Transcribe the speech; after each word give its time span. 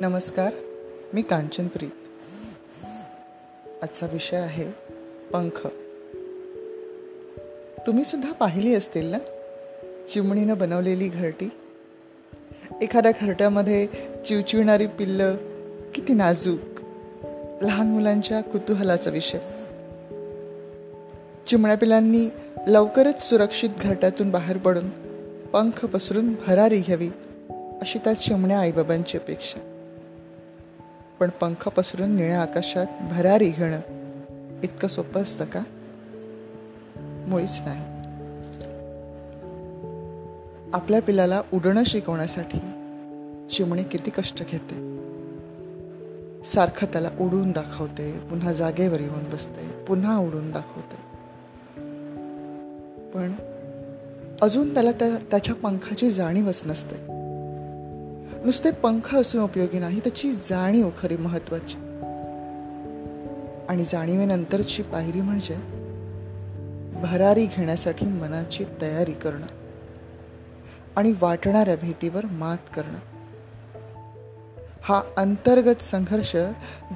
नमस्कार 0.00 0.52
मी 1.14 1.22
कांचनप्रीत. 1.22 1.90
आजचा 3.82 4.06
विषय 4.06 4.36
आहे 4.36 4.64
पंख. 5.32 5.66
तुम्ही 7.86 8.04
सुद्धा 8.04 8.32
पाहिली 8.32 8.74
असतील 8.74 9.06
ना? 9.06 9.18
चिमणीनं 10.08 10.58
बनवलेली 10.58 11.08
घरटी? 11.08 11.48
एखाद्या 12.82 13.12
घरट्यामध्ये 13.20 13.86
चिवचिवणारी 14.26 14.86
पिल्लं 14.86 15.36
किती 15.94 16.12
नाजूक. 16.12 16.80
लहान 17.62 17.86
मुलांच्या 17.86 18.40
कुतूहलाचा 18.40 19.10
विषय. 19.10 19.38
चिमण्या 21.46 21.76
पिलांनी 21.76 22.28
लवकरच 22.68 23.22
सुरक्षित 23.22 23.70
घरट्यातून 23.80 24.30
बाहेर 24.30 24.58
पडून 24.58 24.90
पंख 25.46 25.84
पसरून 25.84 26.34
भरारी 26.46 26.80
घ्यावी 26.80 27.08
अशी 27.50 27.98
त्या 27.98 28.14
चिमण्या 28.14 28.60
आईबाबांची 28.60 29.18
अपेक्षा. 29.18 29.65
पण 31.20 31.30
पंख 31.30 31.68
पसरून 31.68 32.10
निळ्या 32.10 32.42
आकाशात 32.42 32.86
भरारी 33.10 33.50
घेणं 33.50 33.80
इतकं 34.62 34.88
सोपं 34.88 35.22
असतं 35.22 35.44
का? 35.44 35.62
मुळीच 37.28 37.60
नाही. 37.66 37.96
आपल्या 40.72 41.02
पिलाला 41.02 41.42
उडणं 41.52 41.82
शिकवण्यासाठी 41.86 42.58
चिमणी 43.50 43.82
किती 43.82 44.10
कष्ट 44.10 44.48
घेते. 44.50 44.96
सारखं 46.44 46.86
त्याला 46.86 47.10
उडून 47.20 47.50
दाखवते 47.50 48.18
पुन्हा 48.18 48.52
जागेवर 48.52 49.00
येऊन 49.00 49.30
बसते 49.30 49.84
पुन्हा 49.84 50.18
उडून 50.18 50.52
दाखवते. 50.52 50.96
पण 53.10 53.32
अजून 54.42 54.74
त्याला 54.74 54.92
त्या 54.92 55.16
त्याच्या 55.30 55.54
पंखाची 55.54 56.10
जाणीवच 56.10 56.62
नसते. 56.66 57.15
नुसते 58.46 58.70
पंख 58.70 59.14
असून 59.14 59.42
उपयोगी 59.42 59.78
नाही 59.78 60.00
त्याची 60.00 60.32
जाणीव 60.32 60.90
खरी 60.98 61.16
महत्वाची. 61.16 61.76
आणि 63.68 63.84
जाणीवेनंतरची 63.84 64.82
पायरी 64.82 65.20
म्हणजे 65.20 65.56
भरारी 67.02 67.46
घेण्यासाठी 67.46 68.06
मनाची 68.06 68.64
तयारी 68.82 69.12
करणं 69.12 69.46
आणि 70.96 71.14
वाटणाऱ्या 71.22 71.76
भीतीवर 71.76 72.26
मात 72.26 72.56
करणं. 72.76 72.98
हा 74.82 75.02
अंतर्गत 75.16 75.82
संघर्ष 75.82 76.36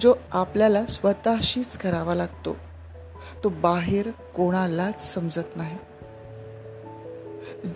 जो 0.00 0.14
आपल्याला 0.32 0.86
स्वतःशीच 0.86 1.78
करावा 1.78 2.14
लागतो 2.14 2.56
तो 3.44 3.48
बाहेर 3.48 4.10
कोणालाच 4.10 5.14
समजत 5.14 5.56
नाही. 5.56 5.78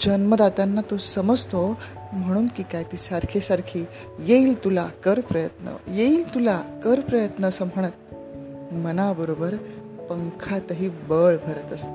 जन्मदात्यांना 0.00 0.80
तो 0.80 0.98
समजतो 0.98 1.76
म्हणून 2.14 2.46
की 2.46 2.62
काय 2.62 2.82
ती 2.82 2.96
सारखी 2.96 3.40
सारखी 3.40 3.84
येईल 4.18 4.64
तुला 4.64 4.88
कर 5.04 5.20
प्रयत्न 5.20 5.76
येईल 5.88 6.34
तुला 6.34 6.62
कर 6.84 7.00
प्रयत्न 7.00 7.44
असं 7.44 7.64
म्हणत 7.64 8.14
मनाबरोबर 8.74 9.54
पंखातही 10.10 10.88
बळ 10.88 11.36
भरत 11.36 11.72
असत. 11.72 11.88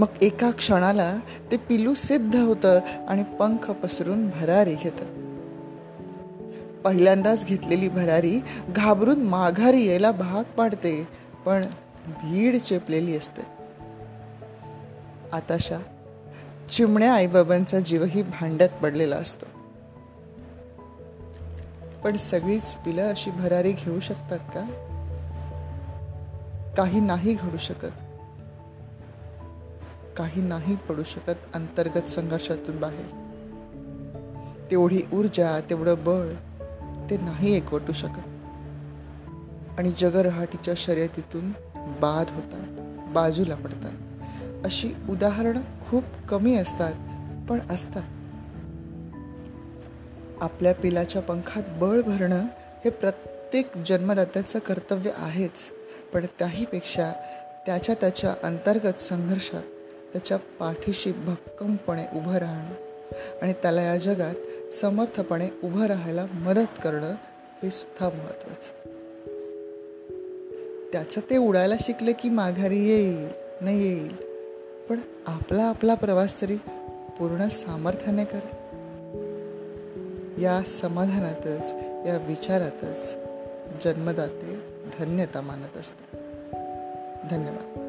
मग 0.00 0.06
एका 0.20 0.50
क्षणाला 0.50 1.16
ते 1.50 1.56
पिलू 1.56 1.94
सिद्ध 1.94 2.36
होतं 2.36 2.80
आणि 3.08 3.22
पंख 3.22 3.70
पसरून 3.70 4.28
भरारी 4.28 4.74
घेत. 4.74 5.04
पहिल्यांदाच 6.84 7.44
घेतलेली 7.44 7.88
भरारी 7.88 8.40
घाबरून 8.68 9.20
माघारी 9.20 9.86
यायला 9.86 10.10
भाग 10.10 10.52
पाडते 10.52 11.08
पण 11.46 11.62
भीड 12.06 12.56
चेपलेली 12.56 13.16
असते. 13.16 13.42
आताशा 15.32 15.78
चिमण्या 16.70 17.14
आईबाबांचा 17.14 17.80
जीवही 17.80 18.22
भांड्यात 18.22 18.68
पडलेला 18.68 19.16
असतो. 19.16 19.46
पण 22.04 22.16
सगळीच 22.16 22.74
पिलं 22.74 23.10
अशी 23.10 23.30
भरारी 23.30 23.72
घेऊ 23.72 24.00
शकतात 24.00 24.38
का? 24.38 24.66
काही 26.76 27.00
नाही 27.00 27.34
घडू 27.34 27.56
शकत. 27.56 27.92
काही 30.16 30.42
नाही 30.42 30.76
पडू 30.76 31.02
शकत 31.02 31.34
अंतर्गत 31.54 32.02
संघर्षातून 32.02 32.80
बाहेर. 32.80 33.06
तेवढी 34.70 35.02
ऊर्जा 35.12 35.60
तेवढं 35.60 35.94
बळ 35.98 36.28
ते 37.10 37.16
नाही 37.16 37.56
एकवटू 37.56 37.92
शकत. 37.92 38.28
आणि 39.78 39.92
जगरहाटीच्या 39.98 40.74
शर्यतीतून 40.76 41.50
बाद 41.76 42.26
होतात 42.30 42.80
बाजूला 43.08 43.54
पडतात. 43.54 43.92
अशी 44.64 44.92
उदाहरणं 45.08 45.60
खूप 45.60 46.04
कमी 46.28 46.54
असतात 46.54 46.92
पण 47.48 47.58
असतात. 47.70 48.02
आपल्या 50.40 50.74
पिलाच्या 50.74 51.22
पंखात 51.22 51.62
बळ 51.68 52.00
भरणं 52.00 52.40
हे 52.84 52.90
प्रत्येक 52.90 53.76
जन्मदात्याचं 53.76 54.58
कर्तव्य 54.58 55.10
आहेच 55.16 55.64
पण 56.12 56.26
त्याहीपेक्षा 56.38 57.12
त्याच्या 57.66 57.94
त्याच्या 57.94 58.34
अंतर्गत 58.42 59.00
संघर्षात 59.00 59.62
त्याच्या 60.12 60.36
पाठीशी 60.36 61.12
भक्कमपणे 61.12 62.04
उभं 62.14 62.34
राहणं 62.34 62.74
आणि 63.42 63.52
त्याला 63.52 63.82
या 63.82 63.96
जगात 63.96 64.34
समर्थपणे 64.74 65.48
उभं 65.62 65.86
राहायला 65.86 66.26
मदत 66.32 66.80
करणं 66.84 67.14
हे 67.62 67.70
सुद्धा 67.70 68.18
महत्वाचं 68.18 68.88
त्याचं 70.92 71.20
ते 71.30 71.36
उडायला 71.36 71.74
शिकलं 71.80 72.12
की 72.12 72.28
माघारी 72.28 72.88
येईल 72.88 73.28
नाही 73.60 73.88
येईल 73.88 74.27
पण 74.88 75.00
आपला 75.26 75.62
आपला 75.62 75.94
प्रवास 75.94 76.40
तरी 76.40 76.56
पूर्ण 77.18 77.48
सामर्थ्याने 77.48 78.24
कर. 78.24 78.40
या 80.38 80.62
समाधानातच 80.62 81.72
या 82.08 82.16
विचारातच 82.26 83.14
जन्मदाते 83.84 84.60
धन्यता 84.98 85.40
मानत 85.40 85.76
असते 85.76 86.16
धन्यवाद. 87.30 87.87